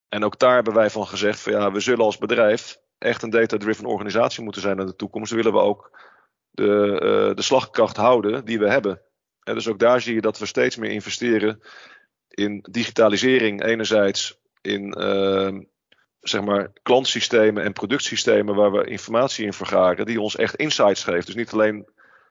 [0.10, 3.30] En ook daar hebben wij van gezegd, van ja, we zullen als bedrijf echt een
[3.30, 6.00] data-driven organisatie moeten zijn in de toekomst, willen we ook
[6.50, 9.02] de, uh, de slagkracht houden die we hebben.
[9.44, 11.62] En dus ook daar zie je dat we steeds meer investeren
[12.28, 14.94] in digitalisering enerzijds, in
[16.22, 21.26] zeg maar klantsystemen en productsystemen waar we informatie in vergaren, die ons echt insights geeft.
[21.26, 21.88] Dus niet alleen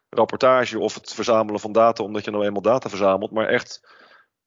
[0.08, 3.80] rapportage of het verzamelen van data omdat je nou eenmaal data verzamelt, maar echt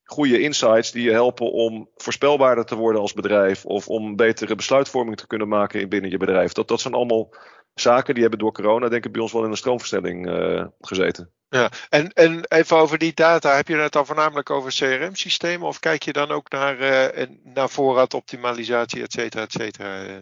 [0.03, 5.17] goede insights die je helpen om voorspelbaarder te worden als bedrijf of om betere besluitvorming
[5.17, 6.51] te kunnen maken binnen je bedrijf.
[6.51, 7.33] Dat, dat zijn allemaal
[7.73, 11.31] zaken die hebben door corona denk ik bij ons wel in een stroomverstelling uh, gezeten.
[11.53, 15.79] Ja, en, en even over die data, heb je het dan voornamelijk over CRM-systemen of
[15.79, 20.21] kijk je dan ook naar, uh, naar voorraadoptimalisatie, et cetera, et cetera?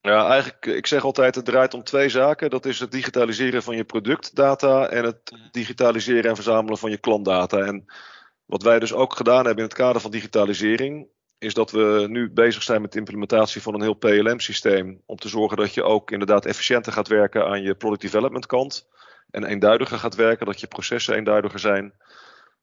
[0.00, 2.50] Ja, eigenlijk, ik zeg altijd, het draait om twee zaken.
[2.50, 5.42] Dat is het digitaliseren van je productdata en het mhm.
[5.50, 7.58] digitaliseren en verzamelen van je klantdata.
[7.58, 7.84] En
[8.44, 12.30] wat wij dus ook gedaan hebben in het kader van digitalisering, is dat we nu
[12.30, 15.02] bezig zijn met de implementatie van een heel PLM-systeem.
[15.06, 18.88] Om te zorgen dat je ook inderdaad efficiënter gaat werken aan je product development kant.
[19.30, 21.94] En eenduidiger gaat werken, dat je processen eenduidiger zijn.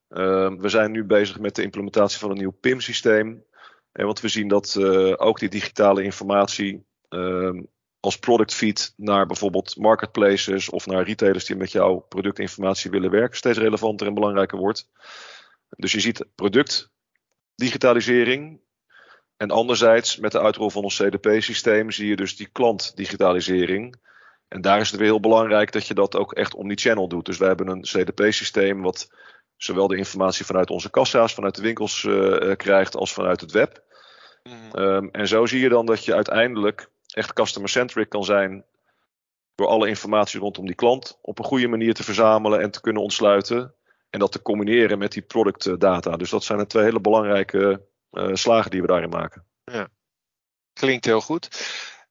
[0.10, 3.44] Uh, we zijn nu bezig met de implementatie van een nieuw PIM-systeem.
[3.92, 7.62] En want we zien dat uh, ook die digitale informatie uh,
[8.00, 13.38] als product feed naar bijvoorbeeld marketplaces of naar retailers die met jouw productinformatie willen werken
[13.38, 14.90] steeds relevanter en belangrijker wordt.
[15.70, 16.92] Dus je ziet product
[17.56, 18.64] digitalisering.
[19.38, 23.96] en anderzijds, met de uitrol van ons CDP-systeem, zie je dus die klantdigitalisering.
[24.56, 27.26] En daar is het weer heel belangrijk dat je dat ook echt omni-channel doet.
[27.26, 29.10] Dus wij hebben een CDP-systeem wat
[29.58, 33.84] zowel de informatie vanuit onze kassa's, vanuit de winkels uh, krijgt, als vanuit het web.
[34.44, 34.82] Mhm.
[34.82, 38.66] Um, en zo zie je dan dat je uiteindelijk echt customer-centric kan zijn
[39.56, 43.02] door alle informatie rondom die klant op een goede manier te verzamelen en te kunnen
[43.02, 43.74] ontsluiten.
[44.10, 46.18] En dat te combineren met die product data.
[46.18, 49.46] Dus dat zijn de twee hele belangrijke uh, slagen die we daarin maken.
[49.64, 49.88] Ja.
[50.74, 51.48] Klinkt heel goed.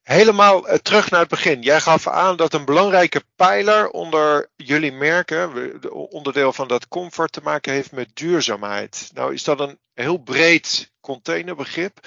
[0.05, 1.63] Helemaal uh, terug naar het begin.
[1.63, 7.41] Jij gaf aan dat een belangrijke pijler onder jullie merken, onderdeel van dat comfort, te
[7.41, 9.11] maken heeft met duurzaamheid.
[9.15, 11.99] Nou is dat een heel breed containerbegrip.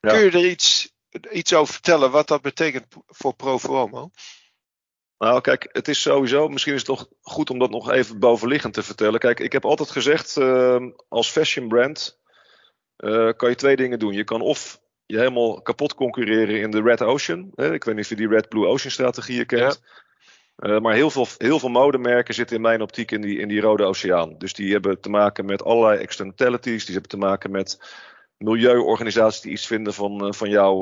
[0.00, 0.10] Ja.
[0.10, 0.94] Kun je er iets,
[1.30, 4.10] iets over vertellen wat dat betekent voor Profomo?
[5.18, 8.74] Nou, kijk, het is sowieso, misschien is het toch goed om dat nog even bovenliggend
[8.74, 9.20] te vertellen.
[9.20, 12.18] Kijk, ik heb altijd gezegd, uh, als fashion brand
[12.98, 14.12] uh, kan je twee dingen doen.
[14.12, 17.50] Je kan of je helemaal kapot concurreren in de Red Ocean.
[17.54, 17.72] Hè?
[17.72, 19.80] Ik weet niet of je die Red Blue Ocean strategieën kent.
[20.56, 20.68] Ja.
[20.68, 23.60] Uh, maar heel veel, heel veel modemerken zitten in mijn optiek in die, in die
[23.60, 24.34] Rode Oceaan.
[24.38, 26.84] Dus die hebben te maken met allerlei externalities.
[26.84, 27.80] Die hebben te maken met
[28.36, 30.78] milieuorganisaties die iets vinden van, uh, van jouw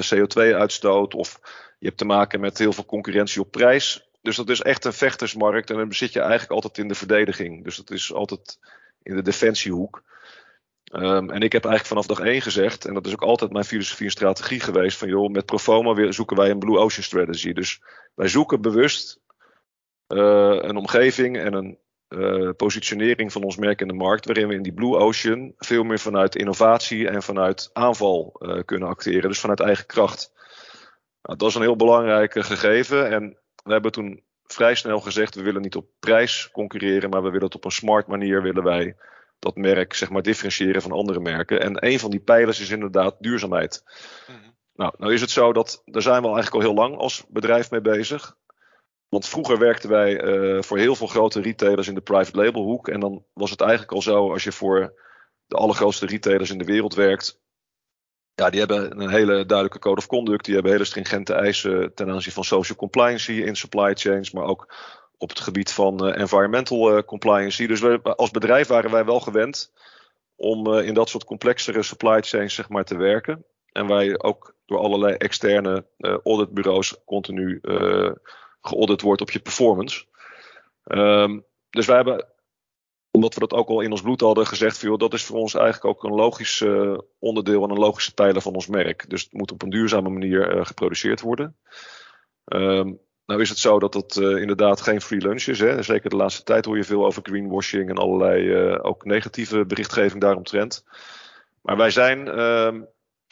[0.00, 1.14] CO2-uitstoot.
[1.14, 1.40] Of
[1.78, 4.08] je hebt te maken met heel veel concurrentie op prijs.
[4.22, 5.70] Dus dat is echt een vechtersmarkt.
[5.70, 7.64] En dan zit je eigenlijk altijd in de verdediging.
[7.64, 8.58] Dus dat is altijd
[9.02, 10.02] in de defensiehoek.
[10.92, 13.64] Um, en ik heb eigenlijk vanaf dag één gezegd, en dat is ook altijd mijn
[13.64, 17.52] filosofie en strategie geweest, van joh, met Proforma zoeken wij een Blue Ocean strategy.
[17.52, 17.82] Dus
[18.14, 19.20] wij zoeken bewust
[20.08, 21.78] uh, een omgeving en een
[22.08, 25.82] uh, positionering van ons merk in de markt, waarin we in die Blue Ocean veel
[25.82, 30.32] meer vanuit innovatie en vanuit aanval uh, kunnen acteren, dus vanuit eigen kracht.
[31.22, 35.42] Nou, dat is een heel belangrijk gegeven en we hebben toen vrij snel gezegd, we
[35.42, 38.96] willen niet op prijs concurreren, maar we willen het op een smart manier willen wij
[39.42, 41.60] dat merk zeg maar differentiëren van andere merken.
[41.60, 43.82] En een van die pijlers is inderdaad duurzaamheid.
[44.26, 44.38] Mhm.
[44.74, 47.70] Nou, nou is het zo dat daar zijn we eigenlijk al heel lang als bedrijf
[47.70, 48.36] mee bezig.
[49.08, 52.88] Want vroeger werkten wij uh, voor heel veel grote retailers in de private label hoek.
[52.88, 54.94] En dan was het eigenlijk al zo als je voor
[55.46, 57.40] de allergrootste retailers in de wereld werkt.
[58.34, 60.44] Ja, die hebben een hele duidelijke code of conduct.
[60.44, 64.30] Die hebben hele stringente eisen ten aanzien van social compliance in supply chains.
[64.30, 64.74] Maar ook
[65.22, 67.66] op het gebied van uh, environmental uh, compliance.
[67.66, 69.72] Dus we, als bedrijf waren wij wel gewend
[70.36, 73.44] om uh, in dat soort complexere supply chains zeg maar, te werken.
[73.72, 75.86] En wij ook door allerlei externe
[76.24, 77.60] auditbureaus continu
[78.60, 80.04] geaudit wordt op je performance.
[80.84, 82.26] Um, dus wij hebben,
[83.10, 85.54] omdat we dat ook al in ons bloed hadden gezegd, joh, dat is voor ons
[85.54, 86.64] eigenlijk ook een logisch
[87.18, 89.10] onderdeel en een logische pijler van ons merk.
[89.10, 91.56] Dus het moet op een duurzame manier geproduceerd worden.
[92.44, 95.86] Um, nou is het zo dat het uh, inderdaad geen free lunch is.
[95.86, 100.20] Zeker de laatste tijd hoor je veel over greenwashing en allerlei uh, ook negatieve berichtgeving
[100.20, 100.84] daaromtrent.
[101.60, 102.80] Maar wij zijn uh,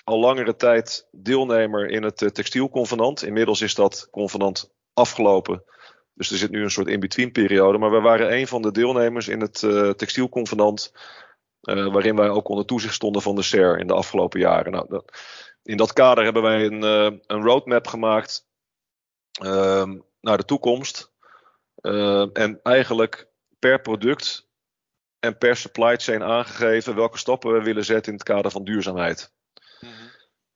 [0.04, 3.22] al langere tijd deelnemer in het uh, textielconvenant.
[3.22, 5.62] Inmiddels is dat convenant afgelopen.
[6.14, 7.78] Dus er zit nu een soort in-between periode.
[7.78, 9.58] Maar we waren een van de deelnemers in het
[9.96, 10.92] textielconvenant.
[11.60, 14.72] waarin wij ook onder toezicht stonden van de SER in de afgelopen jaren.
[14.72, 15.18] Nou, dat,
[15.62, 16.82] in dat kader hebben wij een,
[17.26, 18.48] een roadmap gemaakt
[20.20, 21.12] naar de toekomst.
[21.82, 24.48] Uh, en eigenlijk per product
[25.18, 29.32] en per supply chain aangegeven welke stappen we willen zetten in het kader van duurzaamheid.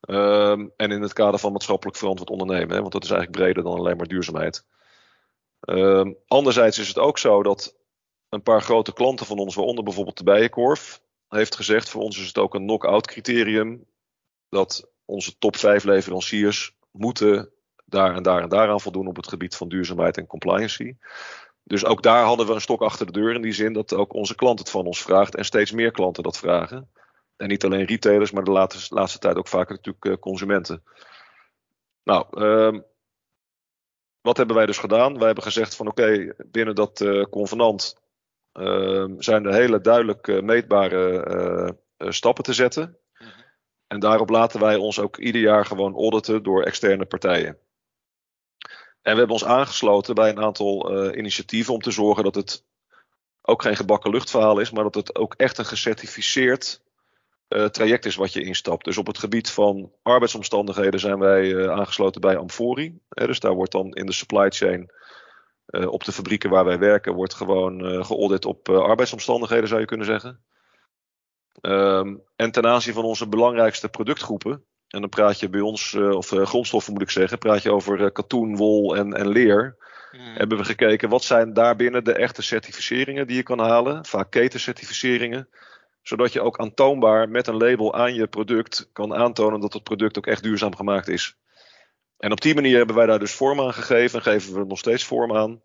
[0.00, 0.72] -hmm.
[0.76, 3.78] en in het kader van maatschappelijk verantwoord ondernemen, hè, want dat is eigenlijk breder dan
[3.78, 4.64] alleen maar duurzaamheid.
[5.60, 7.76] Uh, anderzijds is het ook zo dat
[8.28, 12.26] een paar grote klanten van ons, waaronder bijvoorbeeld de Bijenkorf, heeft gezegd: voor ons is
[12.26, 13.86] het ook een knock-out criterium
[14.48, 17.53] dat onze top 5 leveranciers moeten
[17.84, 20.96] daar en daar en daaraan voldoen op het gebied van duurzaamheid en compliancy.
[21.62, 24.12] Dus ook daar hadden we een stok achter de deur in die zin dat ook
[24.12, 26.90] onze klant het van ons vraagt en steeds meer klanten dat vragen.
[27.36, 30.82] En niet alleen retailers, maar de laatste, laatste tijd ook vaker natuurlijk eh, consumenten.
[32.02, 32.80] Nou, uh,
[34.20, 35.16] wat hebben wij dus gedaan?
[35.16, 38.00] Wij hebben gezegd van oké, binnen dat uh, convenant
[38.52, 42.98] uh, zijn er hele duidelijk uh, meetbare stappen te zetten.
[43.18, 43.30] Mhm.
[43.86, 47.58] En daarop laten wij ons ook ieder jaar gewoon auditen door externe partijen.
[49.04, 52.64] En we hebben ons aangesloten bij een aantal uh, initiatieven om te zorgen dat het
[53.42, 56.82] ook geen gebakken luchtverhaal is, maar dat het ook echt een gecertificeerd
[57.48, 58.84] uh, traject is wat je instapt.
[58.84, 62.98] Dus op het gebied van arbeidsomstandigheden zijn wij uh, aangesloten bij Amfori.
[63.08, 64.90] dus daar wordt dan in de supply chain
[65.66, 70.44] op de fabrieken waar wij werken, wordt gewoon geaudit op arbeidsomstandigheden, zou je kunnen zeggen.
[71.60, 74.64] Um, en ten aanzien van onze belangrijkste productgroepen,
[74.94, 77.72] en dan praat je bij ons, uh, of uh, grondstoffen moet ik zeggen, praat je
[77.72, 79.76] over uh, katoen, wol en, en leer.
[80.12, 80.20] Mm.
[80.20, 85.48] Hebben we gekeken wat zijn daarbinnen de echte certificeringen die je kan halen, vaak ketencertificeringen.
[86.02, 90.18] Zodat je ook aantoonbaar met een label aan je product kan aantonen dat het product
[90.18, 91.36] ook echt duurzaam gemaakt is.
[92.18, 94.78] En op die manier hebben wij daar dus vorm aan gegeven en geven we nog
[94.78, 95.60] steeds vorm aan.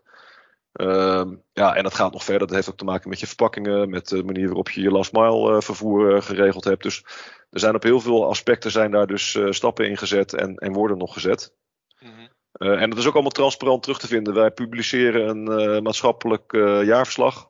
[0.72, 2.48] Ehm, ja, en dat gaat nog verder.
[2.48, 5.12] Dat heeft ook te maken met je verpakkingen, met de manier waarop je je last
[5.12, 6.84] mile uh, vervoer uh, geregeld hebt.
[6.84, 7.04] Dus
[7.50, 10.74] er zijn op heel veel aspecten zijn daar dus uh, stappen in gezet en, en
[10.74, 11.54] worden nog gezet.
[12.00, 12.30] Mm -hmm.
[12.78, 14.34] en dat is ook allemaal transparant terug te vinden.
[14.34, 16.52] Wij publiceren een maatschappelijk
[16.86, 17.50] jaarverslag.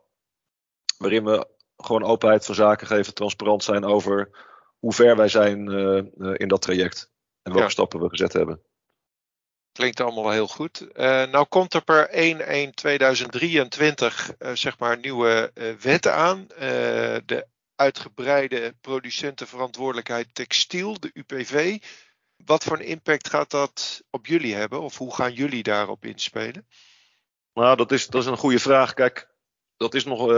[0.97, 4.29] Waarin we gewoon openheid van zaken geven, transparant zijn over
[4.79, 5.67] hoe ver wij zijn
[6.37, 7.11] in dat traject.
[7.41, 7.69] En welke ja.
[7.69, 8.61] stappen we gezet hebben.
[9.79, 10.81] Klinkt allemaal heel goed.
[10.81, 12.11] Uh, nou komt er per 1-1-2023
[14.39, 16.47] uh, zeg maar nieuwe uh, wetten aan.
[17.25, 21.77] de uitgebreide producentenverantwoordelijkheid textiel, de UPV.
[22.45, 24.81] Wat voor een impact gaat dat op jullie hebben?
[24.81, 26.67] Of hoe gaan jullie daarop inspelen?
[27.53, 28.93] Nou, dat is, dat is een goede vraag.
[28.93, 29.29] Kijk,
[29.77, 30.29] dat is nog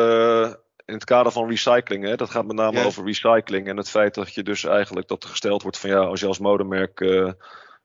[0.86, 2.04] in het kader van recycling.
[2.04, 2.16] Hè?
[2.16, 2.86] Dat gaat met name ja.
[2.86, 3.68] over recycling.
[3.68, 6.28] En het feit dat je dus eigenlijk dat er gesteld wordt van ja, als je
[6.28, 7.00] als modemerk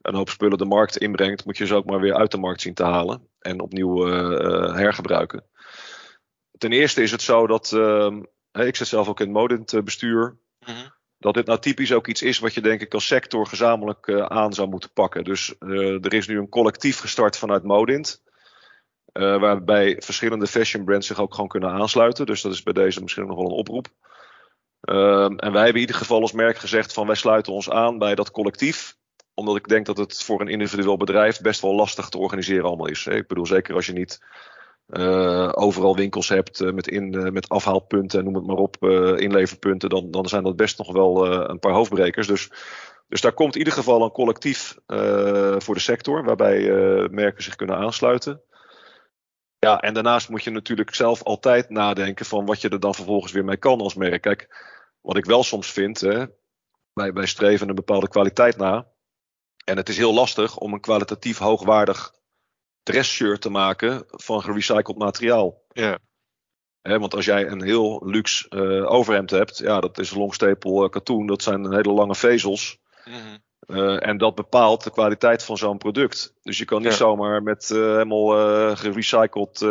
[0.07, 2.61] een hoop spullen de markt inbrengt, moet je ze ook maar weer uit de markt
[2.61, 5.43] zien te halen en opnieuw uh, hergebruiken.
[6.57, 8.15] Ten eerste is het zo dat, uh,
[8.51, 10.93] ik zit zelf ook in het Modint-bestuur, mm -hmm.
[11.17, 14.25] dat dit nou typisch ook iets is wat je denk ik als sector gezamenlijk uh,
[14.25, 15.23] aan zou moeten pakken.
[15.23, 18.23] Dus er is nu een collectief gestart vanuit Modint.
[19.13, 22.25] waarbij verschillende fashion brands zich ook gewoon kunnen aansluiten.
[22.25, 23.87] Dus dat is bij deze misschien nog wel een oproep.
[24.81, 27.97] Ehm, en wij hebben in ieder geval als merk gezegd van wij sluiten ons aan
[27.97, 28.97] bij dat collectief
[29.37, 32.87] omdat ik denk dat het voor een individueel bedrijf best wel lastig te organiseren allemaal
[32.87, 33.05] is.
[33.05, 34.19] Ik bedoel, zeker als je niet
[34.87, 38.83] uh, overal winkels hebt uh, met, in, uh, met afhaalpunten, noem het maar op,
[39.19, 42.27] inleverpunten, dan, dan zijn dat best nog wel een paar hoofdbrekers.
[42.27, 42.51] Dus,
[43.07, 44.75] dus daar komt in ieder geval een collectief
[45.57, 46.69] voor de sector, waarbij
[47.11, 48.41] merken zich kunnen aansluiten.
[49.59, 53.31] Ja, en daarnaast moet je natuurlijk zelf altijd nadenken van wat je er dan vervolgens
[53.31, 54.21] weer mee kan als merk.
[54.21, 54.47] Kijk,
[55.01, 56.25] wat ik wel soms vind, hè,
[56.93, 58.87] wij, wij streven een bepaalde kwaliteit na.
[59.69, 62.13] En het is heel lastig om een kwalitatief hoogwaardig
[62.83, 65.61] dressshirt te maken van gerecycled materiaal.
[65.67, 65.99] Ja.
[66.81, 70.89] He, want als jij een heel luxe uh, overhemd hebt, ja, dat is longstapel uh,
[70.89, 72.77] katoen, dat zijn hele lange vezels.
[73.05, 73.77] Mm -hmm.
[73.77, 76.33] uh, en dat bepaalt de kwaliteit van zo'n product.
[76.41, 76.97] Dus je kan niet ja.
[76.97, 79.65] zomaar met helemaal gerecycled,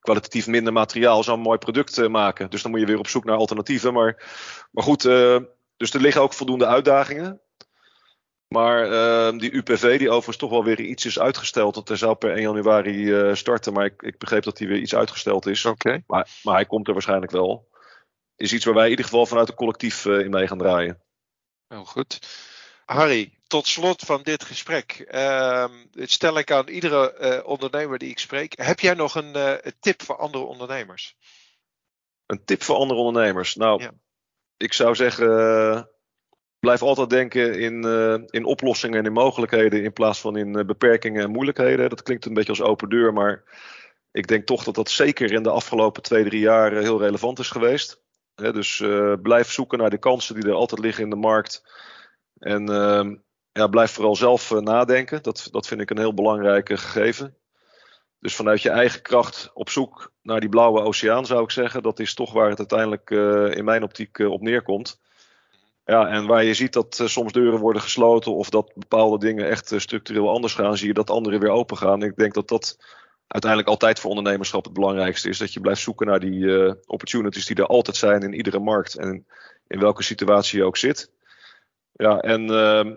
[0.00, 2.50] kwalitatief minder materiaal zo'n mooi product maken.
[2.50, 3.92] Dus dan moet je weer op zoek naar alternatieven.
[3.92, 4.22] Maar,
[4.70, 5.02] maar goed,
[5.76, 7.40] dus er liggen ook voldoende uitdagingen.
[8.52, 11.74] Maar uh, die UPV, die overigens toch wel weer iets is uitgesteld.
[11.74, 13.72] Want hij zou per 1 januari uh, starten.
[13.72, 15.64] Maar ik, ik, begreep dat hij weer iets uitgesteld is.
[15.64, 16.02] Okay.
[16.06, 17.68] Maar, maar, hij komt er waarschijnlijk wel.
[18.36, 21.02] Is iets waar wij in ieder geval vanuit het collectief uh, in mee gaan draaien.
[21.68, 22.18] Heel goed.
[22.84, 25.06] Harry, tot slot van dit gesprek.
[25.10, 28.52] Uh, dit stel ik aan iedere uh, ondernemer die ik spreek.
[28.56, 29.34] Heb jij nog een,
[29.66, 31.16] een, tip voor andere ondernemers?
[32.26, 33.54] Een tip voor andere ondernemers?
[33.54, 33.92] Nou, ja.
[34.56, 35.90] ik zou zeggen
[36.62, 40.64] blijf altijd denken in, uh, in oplossingen en in mogelijkheden in plaats van in uh,
[40.64, 41.88] beperkingen en moeilijkheden.
[41.88, 43.42] Dat klinkt een beetje als open deur, maar
[44.12, 47.50] ik denk toch dat dat zeker in de afgelopen twee, drie jaar heel relevant is
[47.50, 48.00] geweest.
[48.34, 48.84] Dus
[49.22, 51.64] blijf zoeken naar de kansen die er altijd liggen in de markt.
[52.38, 53.16] En ehm,
[53.52, 55.22] ja, blijf vooral zelf nadenken.
[55.22, 57.36] Dat, dat vind ik een heel belangrijk gegeven.
[58.18, 61.82] Dus vanuit je eigen kracht op zoek naar die blauwe oceaan zou ik zeggen.
[61.82, 63.10] Dat is toch waar het uiteindelijk
[63.56, 65.00] in mijn optiek op neerkomt.
[65.84, 69.48] Ja, en waar je ziet dat uh, soms deuren worden gesloten of dat bepaalde dingen
[69.48, 72.02] echt uh, structureel anders gaan, zie je dat andere weer open gaan.
[72.02, 72.78] Ik denk dat dat
[73.26, 75.38] uiteindelijk altijd voor ondernemerschap het belangrijkste is.
[75.38, 78.96] Dat je blijft zoeken naar die uh, opportunities die er altijd zijn in iedere markt
[78.96, 79.26] en
[79.66, 81.10] in welke situatie je ook zit.
[81.92, 82.94] Ja, en ehm,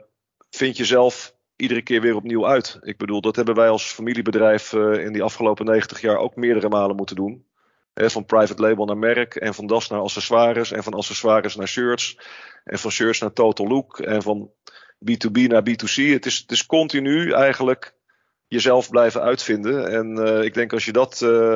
[0.50, 2.80] vind jezelf iedere keer weer opnieuw uit.
[2.82, 6.96] Ik bedoel, dat hebben wij als familiebedrijf in die afgelopen 90 jaar ook meerdere malen
[6.96, 7.46] moeten doen.
[7.96, 12.20] Van private label naar merk en van das naar accessoires en van accessoires naar shirts.
[12.64, 14.00] En van shirts naar total look.
[14.00, 14.52] En van
[15.12, 16.12] B2B naar B2C.
[16.12, 17.96] Het is, het is continu eigenlijk
[18.48, 19.92] jezelf blijven uitvinden.
[19.92, 21.56] En uh, ik denk als je dat uh,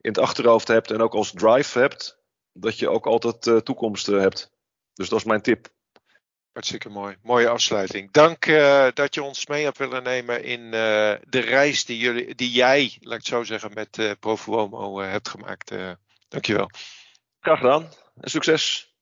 [0.00, 2.18] in het achterhoofd hebt en ook als drive hebt,
[2.52, 4.52] dat je ook altijd uh, toekomst hebt.
[4.94, 5.73] Dus dat is mijn tip.
[6.54, 7.16] Hartstikke mooi.
[7.22, 8.12] Mooie afsluiting.
[8.12, 10.70] Dank uh, dat je ons mee hebt willen nemen in uh,
[11.28, 15.28] de reis die, jullie, die jij, laat ik het zo zeggen, met uh, Profuomo hebt
[15.28, 15.72] gemaakt.
[16.28, 16.70] dankjewel.
[17.40, 17.88] Graag gedaan
[18.20, 18.94] en succes.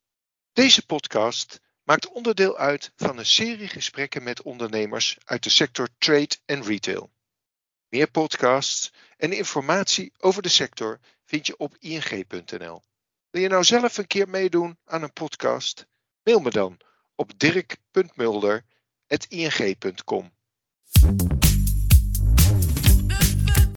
[0.52, 6.36] Deze podcast maakt onderdeel uit van een serie gesprekken met ondernemers uit de sector trade
[6.44, 7.10] en retail.
[7.88, 12.82] Meer podcasts en informatie over de sector vind je op ing.nl.
[13.30, 15.86] Wil je nou zelf een keer meedoen aan een podcast?
[16.22, 16.80] Mail me dan
[17.14, 20.32] op dirk.mulder.ing.com.